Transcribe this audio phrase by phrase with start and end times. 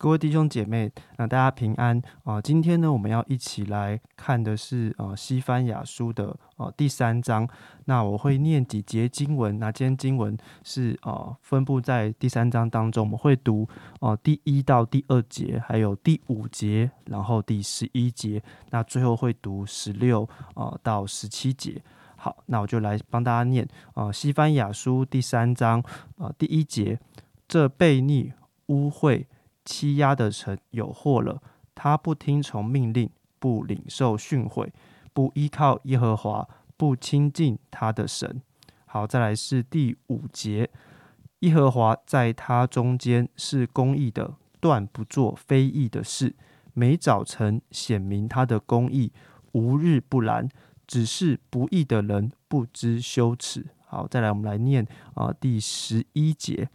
[0.00, 2.40] 各位弟兄姐妹，那大家平安啊！
[2.40, 7.48] 今天呢，我们要一起来看的是呃西番雅书的呃第三章。
[7.86, 21.82] 那我会念几节经文，那今天经文是呃分布在第三章当中，我们会读哦第一到第二节，还有第五节，然后第十一节，那最后会读十六呃到十七节。
[22.14, 25.82] 好，那我就来帮大家念啊西番雅书第三章
[26.18, 27.00] 啊第一节，
[27.48, 28.32] 这悖逆
[28.66, 29.24] 污秽。
[29.68, 31.42] 欺压的臣有祸了，
[31.74, 34.70] 他不听从命令，不领受训诲，
[35.12, 38.40] 不依靠耶和华，不亲近他的神。
[38.86, 40.70] 好，再来是第五节，
[41.40, 46.34] 耶和华在他中间是公义的，断不做非义的事。
[46.72, 49.12] 每早晨显明他的公义，
[49.52, 50.48] 无日不拦。
[50.86, 53.66] 只是不义的人不知羞耻。
[53.84, 56.70] 好，再来我们来念啊，第十一节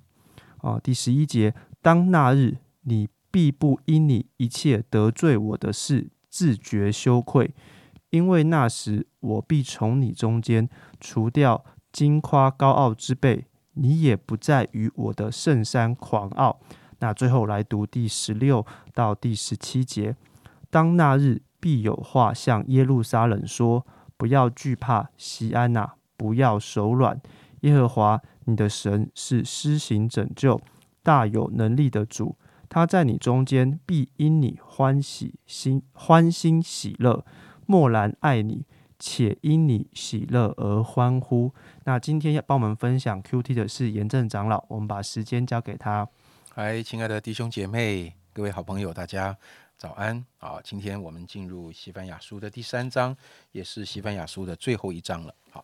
[0.59, 2.57] 啊，第十一节，当那日。
[2.83, 7.53] 你必不因你一切得罪我的事自觉羞愧，
[8.11, 16.59] 因为那时我必从你中间除掉矜夸高傲之辈，你也不再与我的圣山狂傲。
[16.99, 20.15] 那最后来读第十六到第十七节：
[20.69, 27.19] 当那日必有话向耶路撒冷说：不要惧怕，西安娜，不要手软。
[27.61, 30.61] 耶和华你的神是施行拯救、
[31.01, 32.37] 大有能力的主。
[32.73, 37.23] 他在你中间必因你欢喜心欢欣喜乐，
[37.67, 38.65] 默然爱你，
[38.97, 41.53] 且因你喜乐而欢呼。
[41.83, 46.09] 那今天要帮我们分享 Q T 的是严正长老，我们把时间交给他。
[46.51, 49.37] 嗨，亲爱的弟兄姐妹，各位好朋友，大家
[49.77, 50.59] 早安啊！
[50.63, 53.15] 今天我们进入西班牙书的第三章，
[53.51, 55.35] 也是西班牙书的最后一章了。
[55.51, 55.63] 好。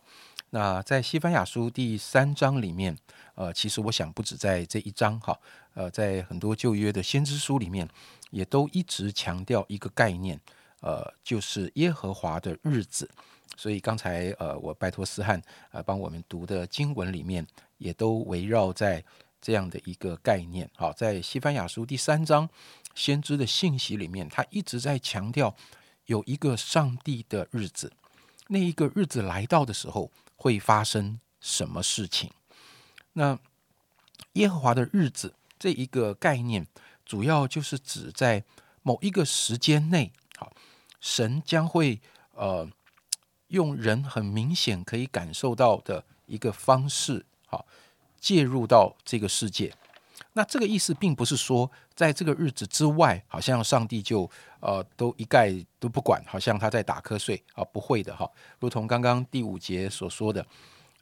[0.52, 2.96] 那在西班牙书第三章里面，
[3.36, 5.38] 呃，其实我想不止在这一章哈，
[5.74, 7.88] 呃，在很多旧约的先知书里面，
[8.30, 10.40] 也都一直强调一个概念，
[10.80, 13.08] 呃，就是耶和华的日子。
[13.56, 15.40] 所以刚才呃，我拜托思翰
[15.70, 17.46] 呃帮我们读的经文里面，
[17.78, 19.04] 也都围绕在
[19.40, 20.68] 这样的一个概念。
[20.74, 22.48] 好，在西班牙书第三章
[22.96, 25.54] 先知的信息里面，他一直在强调
[26.06, 27.92] 有一个上帝的日子，
[28.48, 30.10] 那一个日子来到的时候。
[30.40, 32.30] 会发生什么事情？
[33.12, 33.38] 那
[34.32, 36.66] 耶和华的日子这一个概念，
[37.04, 38.42] 主要就是指在
[38.82, 40.50] 某一个时间内，好，
[40.98, 42.00] 神将会
[42.32, 42.66] 呃
[43.48, 47.66] 用人很明显可以感受到的一个方式，好
[48.18, 49.74] 介入到这个世界。
[50.32, 54.30] 那这个意思并不是说，在这个日子之外，好像上帝就
[54.60, 58.30] 呃都一概都不管，好像他在打瞌睡啊，不会的哈。
[58.60, 60.46] 如同刚刚第五节所说的，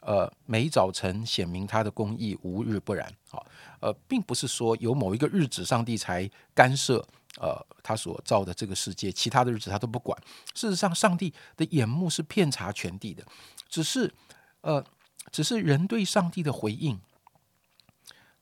[0.00, 3.06] 呃，每早晨显明他的公义，无日不然。
[3.30, 3.46] 好，
[3.80, 7.06] 呃，并不是说有某一个日子上帝才干涉
[7.38, 10.18] 呃他所造的这个世界，其他的日子他都不管。
[10.54, 13.22] 事实上，上帝的眼目是遍察全地的，
[13.68, 14.10] 只是
[14.62, 14.82] 呃，
[15.30, 16.98] 只是人对上帝的回应。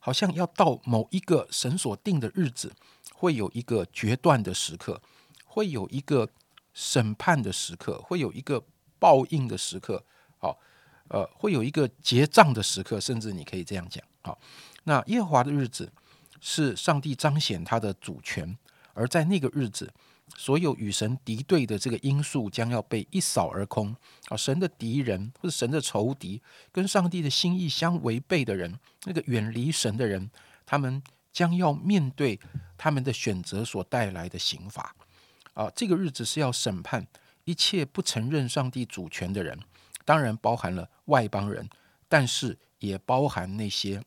[0.07, 2.73] 好像要到某一个神所定的日子，
[3.13, 5.03] 会有一个决断的时刻，
[5.45, 6.29] 会有一个
[6.73, 8.63] 审判的时刻，会有一个
[9.01, 10.05] 报应的时刻，
[10.39, 10.61] 好，
[11.09, 14.39] 呃，会有一个结账的时刻，甚至你可以这样讲，好，
[14.85, 15.93] 那耶和华的日子
[16.41, 18.57] 是上帝彰显他的主权，
[18.95, 19.93] 而在那个日子。
[20.39, 23.97] 所有与神敌对的这个因素将要被一扫而空
[24.29, 24.37] 啊！
[24.37, 30.31] 神的敌人或者神的仇敌，跟上帝的心意相违背的人，那个远离神的人，
[30.67, 31.03] 他们
[31.33, 32.39] 将要面对
[32.77, 34.95] 他们的选择所带来的刑罚
[35.55, 35.71] 啊！
[35.75, 37.07] 这个日子是要审判
[37.45, 39.59] 一切不承认上帝主权的人，
[40.05, 41.67] 当然包含了外邦人，
[42.09, 44.03] 但是也包含那些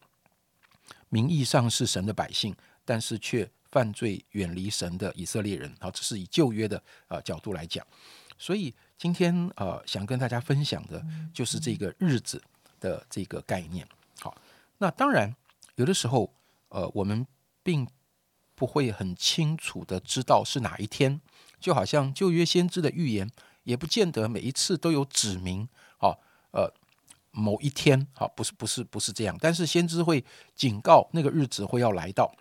[1.09, 2.55] 名义上是神的百姓，
[2.85, 3.49] 但是却。
[3.71, 7.85] 犯罪远离神的以色列人，好，这是以旧约的呃角度来讲，
[8.37, 12.41] 所以今天呃想跟大家分享的就是这个日子
[12.79, 13.87] 的这个概念。
[14.19, 14.35] 好，
[14.79, 15.35] 那当然
[15.75, 16.33] 有的时候
[16.69, 17.25] 呃我们
[17.61, 17.87] 并
[18.55, 21.21] 不会很清楚的知道是哪一天，
[21.59, 23.29] 就好像旧约先知的预言
[23.63, 26.19] 也不见得每一次都有指明，好
[26.51, 26.73] 呃
[27.31, 30.25] 某一天，好不是不是不是这样，但是先知会
[30.55, 32.35] 警告那个日子会要来到。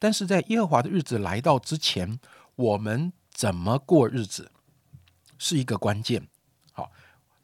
[0.00, 2.18] 但是在耶和华的日子来到之前，
[2.56, 4.50] 我们怎么过日子
[5.38, 6.26] 是一个关键。
[6.72, 6.90] 好，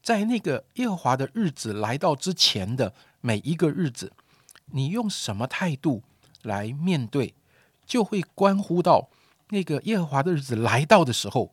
[0.02, 4.12] 在那个耶和华的日子来到之前的每一个日子，
[4.72, 6.02] 你用什么态度
[6.42, 7.34] 来面对，
[7.84, 9.10] 就会关乎到
[9.50, 11.52] 那个耶和华的日子来到的时候，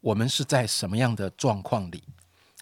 [0.00, 2.04] 我们是在什么样的状况里。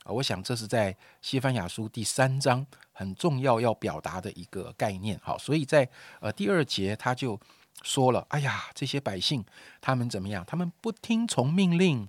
[0.08, 5.20] 我想这是在西班牙书第三章很重要要表达的一个概念。
[5.22, 5.88] 好，所以在
[6.20, 7.38] 呃第二节他就
[7.82, 9.44] 说了：“哎呀，这些百姓
[9.80, 10.44] 他们怎么样？
[10.46, 12.08] 他们不听从命令，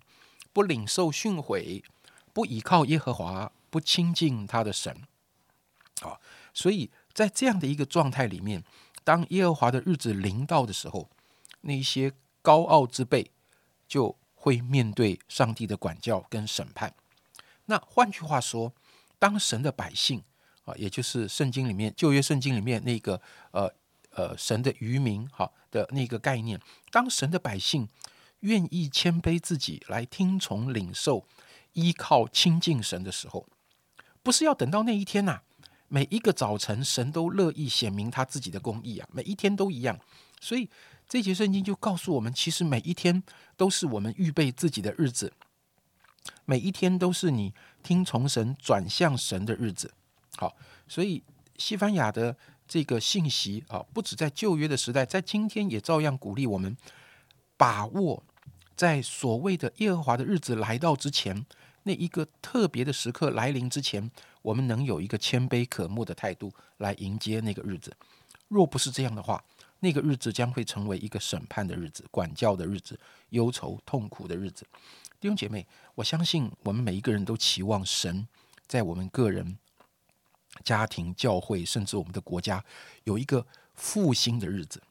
[0.51, 1.83] 不领受训诲，
[2.33, 5.03] 不倚靠耶和华，不亲近他的神。”
[6.01, 6.19] 好，
[6.53, 8.63] 所以在这样的一个状态里面，
[9.03, 11.09] 当耶和华的日子临到的时候，
[11.61, 13.29] 那些高傲之辈
[13.87, 16.93] 就会面对上帝的管教跟审判。
[17.69, 18.73] 那换句话说，
[19.19, 20.23] 当神的百姓
[20.65, 23.21] 啊，也就是圣经里面旧约圣经里面那个
[23.51, 23.71] 呃
[24.15, 26.59] 呃神的渔民哈的那个概念，
[26.91, 27.87] 当神的百姓
[28.39, 31.27] 愿意谦卑自己来听从领受、
[31.73, 33.45] 依靠亲近神的时候，
[34.23, 35.41] 不是要等到那一天呐。
[35.91, 39.09] 每一个早晨，神都乐意显明他自己的公义啊！
[39.11, 39.99] 每一天都一样，
[40.39, 40.69] 所以
[41.07, 43.23] 这节圣经就告诉我们，其实每一天
[43.57, 45.33] 都是我们预备自己的日子，
[46.45, 49.93] 每一天都是你听从神、转向神的日子。
[50.37, 50.55] 好，
[50.87, 51.23] 所以
[51.57, 52.35] 西班牙的
[52.67, 56.75] 这个信息啊，不止在旧约的时代，在今天也照样鼓励我们
[57.57, 58.23] 把握
[58.75, 61.45] 在所谓的耶和华的日子来到之前。
[61.83, 64.11] 那一个特别的时刻来临之前，
[64.41, 67.95] 我们能有一个谦卑可慕的态度来迎接那个日子。
[68.49, 69.43] 若不是这样的话，
[69.79, 72.99] 那个日子将会成为一个审判的日子、管教的日子、
[73.29, 74.65] 忧愁痛苦的日子。
[75.19, 75.65] 弟兄姐妹，
[75.95, 78.27] 我相信我们每一个人都期望神
[78.67, 79.57] 在我们个人、
[80.63, 82.63] 家庭、教会，甚至我们的国家
[83.03, 83.45] 有一个
[83.75, 84.81] 复兴的日子。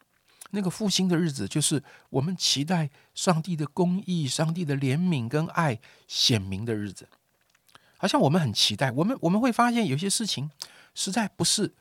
[0.51, 7.07] 那个复兴的日子，就是我们期待上帝的公义、上帝的怜悯跟爱显明的日子。
[7.99, 10.51] 好像我们很期待，我们我们会发现有些事情
[10.95, 11.75] 实在不是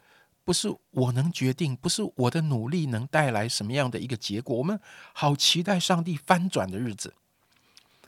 [0.48, 4.56] 不是我能决定，不是我的努力能带来什么样的一个结果。
[4.56, 4.80] 我们
[5.12, 7.14] 好期待上帝翻转的日子，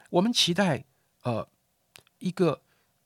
[0.09, 0.85] 我们期待
[1.23, 1.45] 呃
[2.19, 2.61] 一个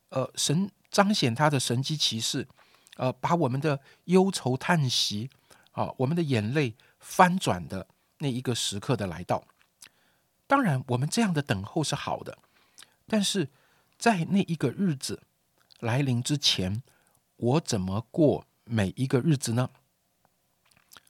[0.09, 2.47] 呃神彰显他的神机骑士，
[2.97, 5.31] 呃把我们的忧愁叹息
[5.71, 6.75] 啊，我们的眼泪。
[6.99, 7.85] 翻转的
[8.19, 9.43] 那一个时刻的来到，
[10.47, 12.37] 当然，我们这样的等候是好的，
[13.07, 13.49] 但是
[13.97, 15.23] 在那一个日子
[15.81, 16.81] 来临之前，
[17.35, 19.69] 我怎么过每一个日子呢？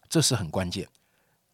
[0.09, 0.87] 这是很关键，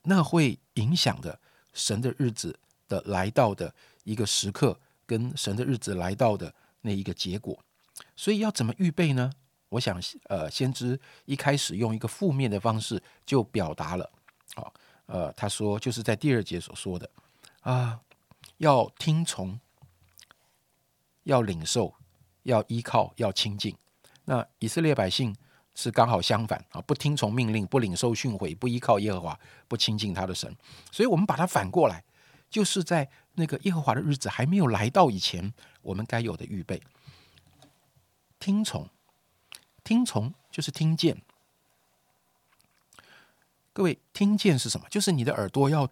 [0.04, 1.40] 那会影响的
[1.74, 3.74] 神的日子的来到的
[4.04, 7.58] 一个时刻，跟神的日子来到的那一个结果。
[8.16, 9.32] 所以要怎么预备呢？
[9.70, 14.12] 我想，呃，先知一开始用一个负面的方式就表达了。
[14.56, 14.74] 好，
[15.06, 17.10] 呃，他说就是在第二节所说的
[17.62, 18.02] 啊，
[18.58, 19.60] 要听从，
[21.24, 21.94] 要领受，
[22.44, 23.76] 要依靠，要亲近。
[24.26, 25.36] 那以色列百姓
[25.82, 29.40] 是刚好相反啊，不听从命令，不领受训诲，不依靠耶和华，
[29.70, 30.54] 不亲近他的神。
[30.92, 32.04] 所以，我们把它反过来，
[32.50, 36.82] 就是在那个耶和华的日子还没有来到以前，我们该有的预备。
[38.40, 38.90] 听从，
[39.82, 41.22] 听从就是听见。
[43.72, 44.86] 各位，听见是什么？
[44.90, 45.90] 就是你的耳朵要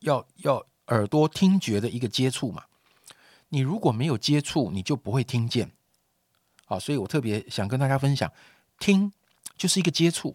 [0.00, 2.64] 要要耳朵听觉的一个接触嘛。
[3.48, 5.72] 你如果没有接触，你就不会听见。
[6.66, 8.30] 好，所以我特别想跟大家分享，
[8.78, 9.10] 听
[9.60, 10.34] 就是一个接触。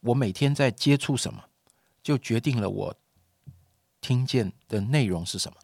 [0.00, 1.44] 我每天在接触什么，
[2.02, 2.94] 就决定了我
[4.02, 5.56] 听见的内容是什么。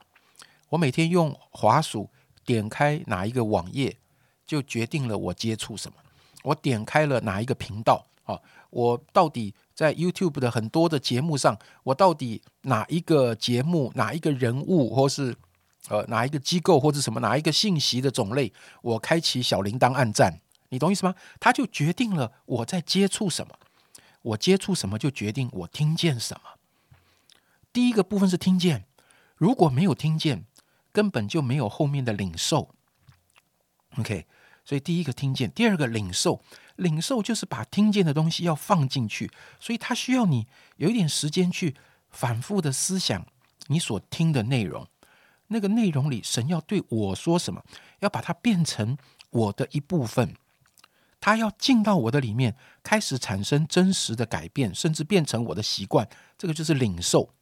[0.71, 2.09] 我每天用滑鼠
[2.47, 3.99] 点开哪一个网页，
[4.47, 5.99] 就决定了我接触什么。
[6.43, 8.41] 我点开了哪一个频道啊？
[8.71, 9.55] 我到底？
[9.75, 15.35] 在 YouTube 的很多的节目上，我到底哪一个节目、哪一个人物，或是
[15.89, 20.39] 呃哪一个机构，或者什么哪一个信息的种类，我开启小铃铛按赞，
[20.71, 21.15] 你懂意思吗？
[21.39, 23.59] 它就决定了我在接触什么，
[24.23, 26.59] 我接触什么就决定我听见什么。
[27.73, 28.87] 第一个部分是听见，
[29.37, 30.47] 如果没有听见，
[30.91, 32.75] 根本就没有后面的领受。
[33.99, 34.27] OK。
[34.63, 36.43] 所以，第一个听见，第二个领受。
[36.77, 40.47] 领受就是把听见的东西要放进去，所以它需要你
[40.77, 41.75] 有一点时间去
[42.11, 43.27] 反复的思想
[43.67, 44.87] 你所听的内容。
[45.49, 47.65] 那个内容里，神要对我说什么，
[47.99, 48.97] 要把它变成
[49.31, 50.37] 我的一部分，
[51.21, 56.09] 他要进到我的里面，开始产生真实的改变，甚至变成我的习惯。
[56.39, 57.35] 这个就是领受。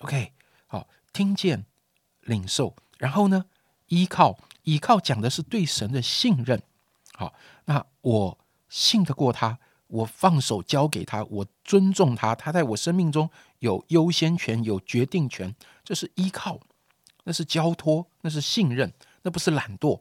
[0.00, 0.32] OK，
[0.66, 1.64] 好，听见，
[2.22, 3.46] 领受，然后呢，
[3.86, 4.38] 依靠。
[4.64, 6.62] 依靠讲的是对神的信任，
[7.14, 7.32] 好，
[7.64, 8.38] 那我
[8.68, 16.60] 信得过他，我放手交给他，我尊重他，他在我生命中有优先权，有决定权，这是依靠，
[17.24, 19.98] 那是交托，那是信任，那不是懒惰，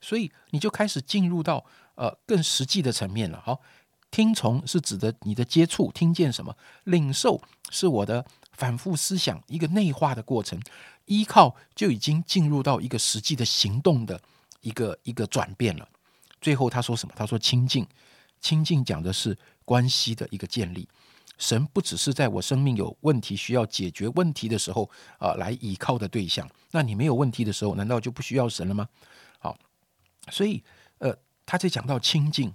[0.00, 1.64] 所以你就开始进入到
[1.98, 3.42] 呃更实际的层面了。
[3.44, 3.60] 好，
[4.10, 10.58] 听从是指的你的接触，听见什么；领受是我的反复思想，一个内化的过程。
[11.06, 14.20] 依靠就已经进入到一个实际的行动的
[14.60, 15.88] 一个一个转变了。
[16.40, 17.14] 最后他说什么？
[17.16, 17.86] 他说亲近，
[18.40, 20.86] 亲近讲的是关系的一个建立。
[21.38, 26.46] 神不只是在我生命有问题需要解决问题的时候啊来倚靠的对象。
[26.72, 28.86] 那你没有问题的时候，难道就不需要神了吗？
[29.38, 29.56] 好，
[30.30, 30.62] 所以
[30.98, 31.16] 呃，
[31.48, 32.52] 他在讲到清净，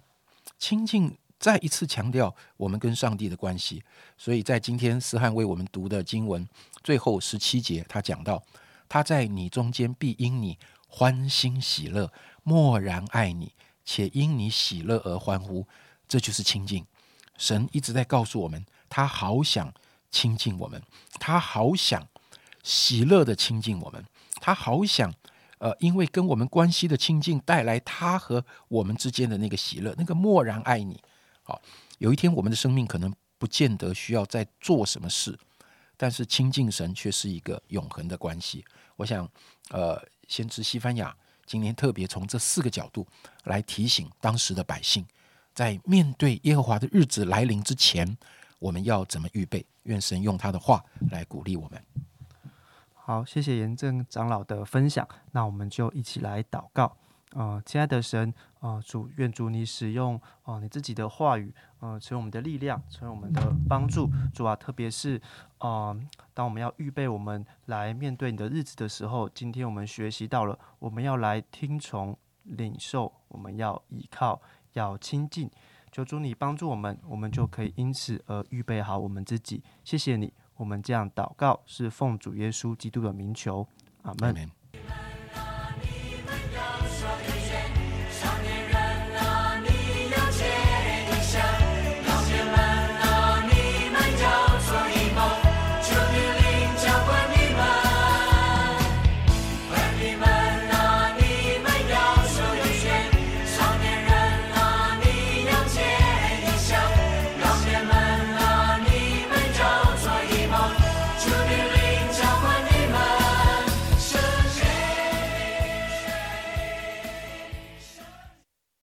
[0.59, 3.83] 清净再一次强调我们跟上帝的关系。
[4.19, 6.47] 所以在今天思翰为我们读的经文
[6.83, 8.43] 最后十七节，他讲到
[8.87, 13.51] 他在你中间必因你欢欣喜乐，默然爱你，
[13.83, 15.65] 且因你喜乐而欢呼。
[16.07, 16.85] 这就是清净。
[17.35, 19.73] 神一直在告诉我们，他好想
[20.11, 20.79] 亲近我们，
[21.13, 22.07] 他好想
[22.61, 25.11] 喜乐的亲近我们，他好想
[25.63, 31.01] 呃，因为跟我们关系的亲近，带来他和我们之间的那个喜乐，那个默然爱你。
[31.41, 31.61] 好，
[31.99, 35.39] 有一天我们的生命可能不见得需要再做什么事，
[35.95, 38.65] 但是亲近神却是一个永恒的关系。
[38.97, 39.25] 我想，
[39.69, 41.15] 呃，先知西班牙
[41.45, 43.07] 今年特别从这四个角度
[43.45, 45.05] 来提醒当时的百姓。
[45.53, 48.17] 在面对耶和华的日子来临之前，
[48.59, 49.65] 我们要怎么预备？
[49.83, 51.81] 愿神用他的话来鼓励我们。
[53.05, 55.05] 好，谢谢严正长老的分享。
[55.33, 56.95] 那我们就一起来祷告。
[57.31, 64.09] 啊，亲爱的神，啊主，愿主你使用啊你自己的话语，呃，成为我们的力量，成为我们的帮助。
[64.33, 65.21] 主啊，特别是
[65.57, 65.93] 啊，
[66.33, 74.41] 当我们要预备我们来面对你的日子的时候，今天我们学习到了，我们要来听从、领受，我们要依靠。
[74.73, 75.51] 要亲近，
[75.91, 79.61] 求主你帮助我们，我们就可以因此而预备好我们自己。
[79.83, 83.67] 谢谢你，我们这样祷告是奉主耶稣基督的名求，
[84.03, 84.51] 阿门。